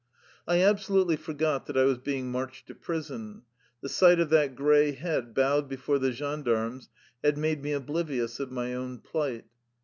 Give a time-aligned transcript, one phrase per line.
[0.47, 3.43] I absolutely forgot that I was being marched to prison.
[3.83, 6.89] The sight of that gray head bowed before the gendarmes
[7.23, 9.45] had made me oblivious of my own plight.